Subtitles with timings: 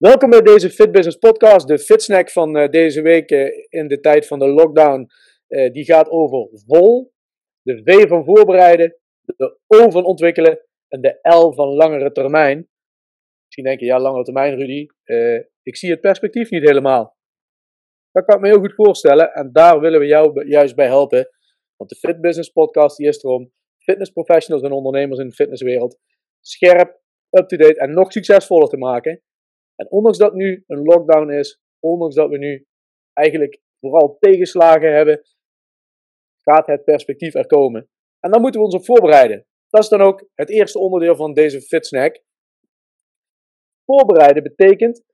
[0.00, 1.68] Welkom bij deze Fit Business Podcast.
[1.68, 5.06] De Fitsnack van uh, deze week uh, in de tijd van de lockdown.
[5.48, 7.12] Uh, die gaat over vol,
[7.62, 12.68] de V van voorbereiden, de O van ontwikkelen en de L van langere termijn.
[13.44, 14.86] Misschien denk je, ja, langere termijn, Rudy.
[15.62, 17.16] ik zie het perspectief niet helemaal.
[18.10, 21.28] Dat kan ik me heel goed voorstellen en daar willen we jou juist bij helpen.
[21.76, 25.98] Want de Fit Business Podcast die is erom fitness professionals en ondernemers in de fitnesswereld
[26.40, 29.22] scherp, up-to-date en nog succesvoller te maken.
[29.80, 32.66] En ondanks dat nu een lockdown is, ondanks dat we nu
[33.12, 35.22] eigenlijk vooral tegenslagen hebben,
[36.36, 37.88] gaat het perspectief er komen.
[38.20, 39.46] En daar moeten we ons op voorbereiden.
[39.68, 42.22] Dat is dan ook het eerste onderdeel van deze FitSnack.
[43.84, 45.04] Voorbereiden betekent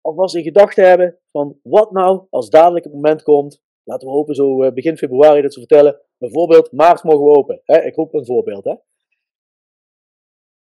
[0.00, 3.62] alvast in gedachten hebben van wat nou als dadelijk het moment komt.
[3.82, 6.00] Laten we hopen zo eh, begin februari dat ze vertellen.
[6.18, 7.62] Bijvoorbeeld maart mogen we open.
[7.64, 8.64] Ik roep een voorbeeld.
[8.64, 8.74] Hè?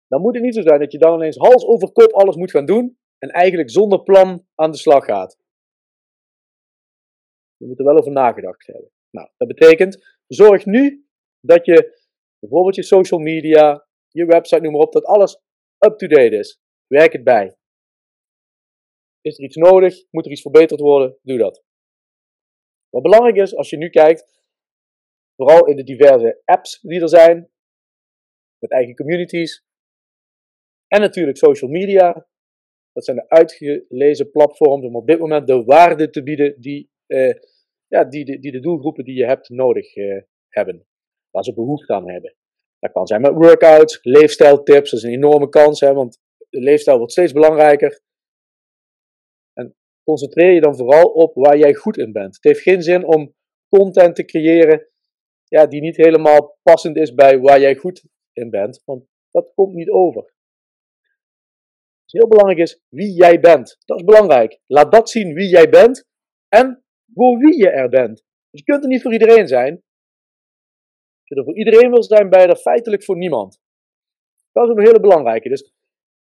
[0.08, 2.52] Dan moet het niet zo zijn dat je dan ineens hals over kop alles moet
[2.52, 5.38] gaan doen en eigenlijk zonder plan aan de slag gaat.
[7.58, 8.91] Je moet er wel over nagedacht hebben.
[9.09, 11.08] Nou, dat betekent, zorg nu
[11.39, 12.05] dat je
[12.39, 15.41] bijvoorbeeld je social media, je website, noem maar op, dat alles
[15.77, 16.61] up-to-date is.
[16.88, 17.58] Werk het bij.
[19.21, 20.05] Is er iets nodig?
[20.09, 21.17] Moet er iets verbeterd worden?
[21.21, 21.64] Doe dat.
[22.89, 24.42] Wat belangrijk is, als je nu kijkt,
[25.36, 27.52] vooral in de diverse apps die er zijn,
[28.58, 29.67] met eigen communities,
[30.88, 32.27] en natuurlijk social media.
[32.91, 37.33] Dat zijn de uitgelezen platforms om op dit moment de waarde te bieden die, uh,
[37.88, 40.85] ja, die, de, die de doelgroepen die je hebt nodig uh, hebben.
[41.30, 42.35] Waar ze behoefte aan hebben.
[42.80, 44.91] Dat kan zijn met workouts, leefstijltips.
[44.91, 48.02] Dat is een enorme kans, hè, want de leefstijl wordt steeds belangrijker.
[49.53, 52.35] En concentreer je dan vooral op waar jij goed in bent.
[52.35, 53.33] Het heeft geen zin om
[53.69, 54.89] content te creëren
[55.43, 59.73] ja, die niet helemaal passend is bij waar jij goed in bent, want dat komt
[59.73, 60.35] niet over
[62.12, 63.78] heel belangrijk is wie jij bent.
[63.86, 64.60] Dat is belangrijk.
[64.66, 66.06] Laat dat zien wie jij bent
[66.48, 68.23] en voor wie je er bent.
[68.50, 69.73] Dus je kunt er niet voor iedereen zijn.
[69.73, 73.60] Als je er voor iedereen wil zijn, ben je er feitelijk voor niemand.
[74.52, 75.50] Dat is een hele belangrijke.
[75.50, 75.73] Dus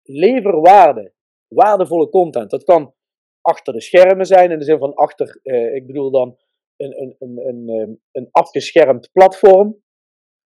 [0.02, 1.12] lever waarde.
[1.48, 2.50] Waardevolle content.
[2.50, 2.94] Dat kan
[3.40, 6.38] achter de schermen zijn, in de zin van achter, eh, ik bedoel dan
[6.76, 9.82] een, een, een, een, ehm, een afgeschermd platform,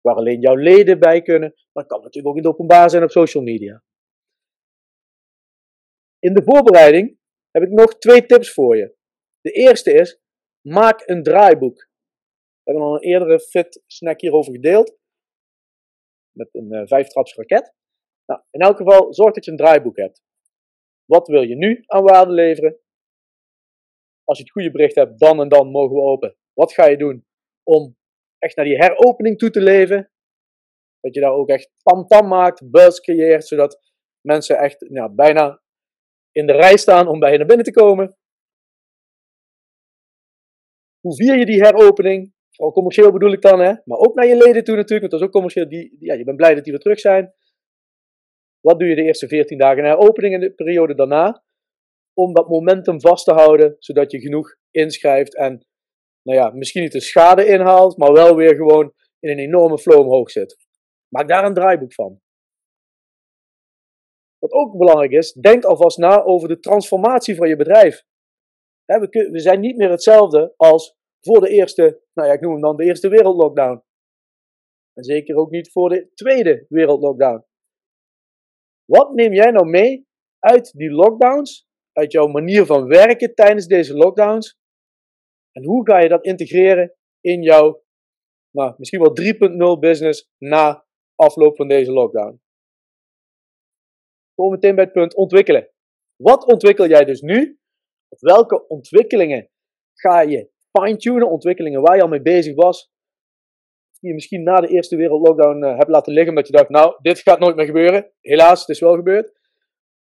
[0.02, 1.50] waar alleen jouw leden bij kunnen.
[1.50, 3.84] Maar dat kan natuurlijk ook in het openbaar zijn op social media.
[6.28, 7.20] In de voorbereiding
[7.52, 8.96] heb ik nog twee tips voor je.
[9.42, 10.22] De eerste is,
[10.62, 11.90] maak een draaiboek.
[12.64, 14.98] We hebben al een eerdere fit snack hierover gedeeld.
[16.32, 17.74] Met een uh, vijftraps raket.
[18.26, 20.22] Nou, in elk geval, zorg dat je een draaiboek hebt.
[21.06, 22.80] Wat wil je nu aan waarde leveren?
[24.24, 26.38] Als je het goede bericht hebt, dan en dan mogen we open.
[26.54, 27.26] Wat ga je doen
[27.64, 27.98] om
[28.38, 30.12] echt naar die heropening toe te leven?
[31.00, 33.82] Dat je daar ook echt tam-tam maakt, buzz creëert, zodat
[34.22, 35.62] mensen echt nou, bijna
[36.38, 38.18] in de rij staan om bij je naar binnen te komen.
[41.00, 42.34] Hoe vier je die heropening?
[42.50, 43.74] Vooral commercieel bedoel ik dan, hè?
[43.84, 45.70] maar ook naar je leden toe natuurlijk, want dat is ook commercieel.
[45.70, 47.34] Die, ja, je bent blij dat die weer terug zijn.
[48.60, 51.44] Wat doe je de eerste 14 dagen na heropening en de periode daarna?
[52.14, 55.66] Om dat momentum vast te houden, zodat je genoeg inschrijft en
[56.22, 60.00] nou ja, misschien niet de schade inhaalt, maar wel weer gewoon in een enorme flow
[60.00, 60.58] omhoog zit.
[61.08, 62.22] Maak daar een draaiboek van.
[64.40, 68.04] Wat ook belangrijk is, denk alvast na over de transformatie van je bedrijf.
[68.86, 72.76] We zijn niet meer hetzelfde als voor de eerste, nou ja, ik noem hem dan
[72.76, 73.84] de eerste wereldlockdown.
[74.94, 77.46] En zeker ook niet voor de tweede wereldlockdown.
[78.86, 80.08] Wat neem jij nou mee
[80.40, 84.60] uit die lockdowns, uit jouw manier van werken tijdens deze lockdowns?
[85.52, 87.84] En hoe ga je dat integreren in jouw,
[88.52, 92.42] nou, misschien wel 3.0 business na afloop van deze lockdown?
[94.42, 95.70] Kom meteen bij het punt ontwikkelen.
[96.16, 97.60] Wat ontwikkel jij dus nu?
[98.08, 99.50] Of welke ontwikkelingen
[99.94, 101.30] ga je fine-tunen?
[101.30, 102.92] Ontwikkelingen waar je al mee bezig was.
[104.00, 106.30] Die je misschien na de eerste wereldlockdown uh, hebt laten liggen.
[106.30, 108.12] Omdat je dacht, nou, dit gaat nooit meer gebeuren.
[108.22, 109.32] Helaas, het is wel gebeurd.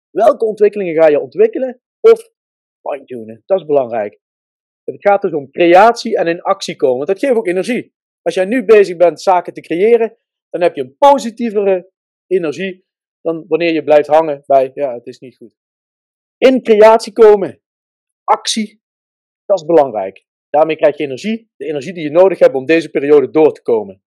[0.10, 1.82] Welke ontwikkelingen ga je ontwikkelen?
[2.00, 2.32] Of
[2.82, 3.44] fine-tunen?
[3.46, 4.20] Dat is belangrijk.
[4.84, 6.98] Het gaat dus om creatie en in actie komen.
[6.98, 7.94] Want dat geeft ook energie.
[8.22, 10.18] Als jij nu bezig bent zaken te creëren,
[10.50, 11.92] dan heb je een positievere
[12.28, 12.83] energie
[13.24, 15.56] dan wanneer je blijft hangen bij, ja, het is niet goed.
[16.38, 17.62] In creatie komen,
[18.24, 18.82] actie,
[19.46, 20.26] dat is belangrijk.
[20.50, 23.62] Daarmee krijg je energie, de energie die je nodig hebt om deze periode door te
[23.62, 24.04] komen.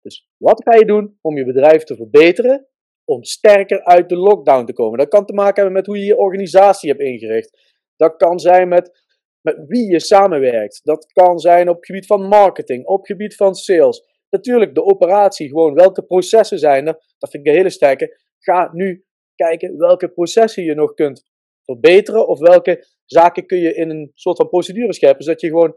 [0.00, 2.68] Dus wat ga je doen om je bedrijf te verbeteren,
[3.04, 4.98] om sterker uit de lockdown te komen?
[4.98, 7.74] Dat kan te maken hebben met hoe je je organisatie hebt ingericht.
[7.96, 9.04] Dat kan zijn met,
[9.40, 10.80] met wie je samenwerkt.
[10.84, 14.15] Dat kan zijn op het gebied van marketing, op het gebied van sales.
[14.36, 18.20] Natuurlijk, de operatie, gewoon welke processen zijn er, dat vind ik een hele sterke.
[18.38, 19.04] Ga nu
[19.34, 21.30] kijken welke processen je nog kunt
[21.64, 25.76] verbeteren of welke zaken kun je in een soort van procedure scheppen, zodat je gewoon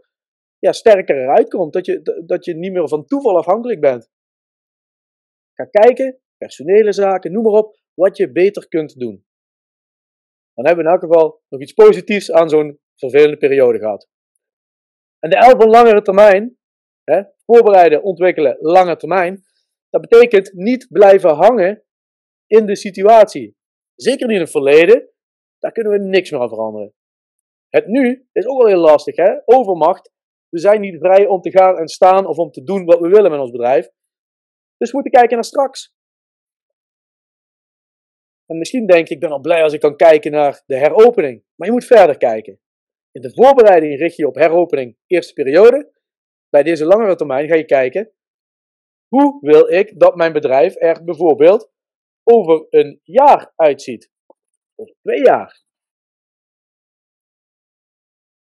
[0.58, 4.10] ja, sterker eruit komt, dat je, dat je niet meer van toeval afhankelijk bent.
[5.54, 9.26] Ga kijken, personele zaken, noem maar op, wat je beter kunt doen.
[10.54, 14.10] Dan hebben we in elk geval nog iets positiefs aan zo'n vervelende periode gehad.
[15.20, 16.58] En de van langere termijn,
[17.04, 17.24] hè,
[17.54, 19.44] voorbereiden, ontwikkelen, lange termijn,
[19.90, 21.84] dat betekent niet blijven hangen
[22.48, 23.58] in de situatie.
[23.96, 25.10] Zeker niet in het verleden,
[25.60, 26.94] daar kunnen we niks meer aan veranderen.
[27.70, 29.32] Het nu is ook wel heel lastig, hè?
[29.46, 30.12] Overmacht.
[30.50, 33.08] We zijn niet vrij om te gaan en staan of om te doen wat we
[33.08, 33.90] willen met ons bedrijf.
[34.78, 35.94] Dus we moeten kijken naar straks.
[38.46, 41.44] En misschien denk je, ik ben al blij als ik kan kijken naar de heropening.
[41.56, 42.60] Maar je moet verder kijken.
[43.12, 45.92] In de voorbereiding richt je op heropening eerste periode.
[46.50, 48.12] Bij deze langere termijn ga je kijken,
[49.08, 51.72] hoe wil ik dat mijn bedrijf er bijvoorbeeld
[52.24, 54.12] over een jaar uitziet?
[54.76, 55.64] Of twee jaar?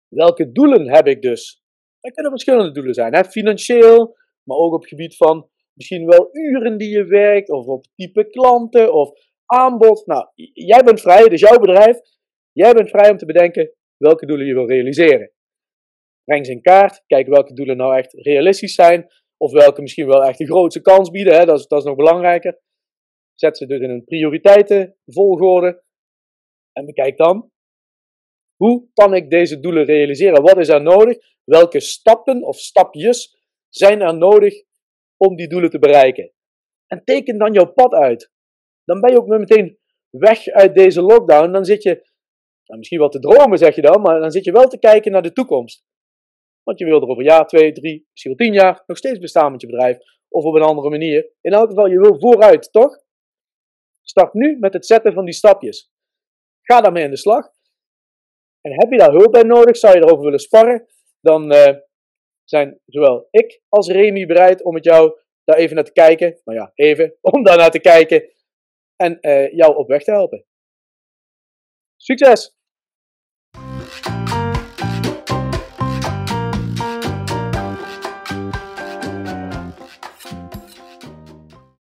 [0.08, 1.62] Welke doelen heb ik dus?
[2.00, 3.14] Er kunnen verschillende doelen zijn.
[3.14, 3.25] Hè?
[3.25, 7.87] Financieel, maar ook op het gebied van misschien wel uren die je werkt, of op
[7.94, 9.11] type klanten, of
[9.46, 10.06] aanbod.
[10.06, 11.99] Nou, jij bent vrij, is jouw bedrijf.
[12.52, 15.32] Jij bent vrij om te bedenken welke doelen je wil realiseren.
[16.28, 20.25] Breng ze in kaart, kijk welke doelen nou echt realistisch zijn, of welke misschien wel
[20.25, 21.44] echt de grootste kans bieden, hè?
[21.44, 22.60] Dat, is, dat is nog belangrijker.
[23.34, 25.82] Zet ze dus in een prioriteitenvolgorde
[26.72, 27.50] en bekijk dan
[28.56, 30.42] hoe kan ik deze doelen realiseren?
[30.42, 31.19] Wat is er nodig?
[31.44, 33.36] Welke stappen of stapjes
[33.69, 34.62] zijn er nodig
[35.16, 36.32] om die doelen te bereiken?
[36.86, 38.32] En teken dan jouw pad uit.
[38.84, 39.78] Dan ben je ook meteen
[40.10, 41.52] weg uit deze lockdown.
[41.52, 41.94] Dan zit je,
[42.64, 45.12] nou, misschien wel te dromen zeg je dan, maar dan zit je wel te kijken
[45.12, 45.86] naar de toekomst.
[46.68, 49.18] Want je wil er over een jaar, twee, drie, misschien wel tien jaar nog steeds
[49.18, 49.98] bestaan met je bedrijf.
[50.28, 51.30] Of op een andere manier.
[51.40, 52.98] In elk geval, je wil vooruit, toch?
[54.02, 55.90] Start nu met het zetten van die stapjes.
[56.62, 57.50] Ga daarmee aan de slag.
[58.60, 60.86] En heb je daar hulp bij nodig, zou je erover willen sparren,
[61.20, 61.76] dan uh,
[62.44, 66.40] zijn zowel ik als Remy bereid om met jou daar even naar te kijken.
[66.44, 68.30] Nou ja, even, om daar naar te kijken
[68.96, 70.44] en uh, jou op weg te helpen.
[71.96, 72.57] Succes!